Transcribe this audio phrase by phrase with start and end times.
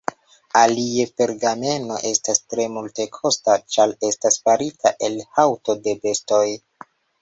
[0.61, 6.47] Alie, pergameno estas tre multekosta, ĉar estas farita el haŭto de bestoj.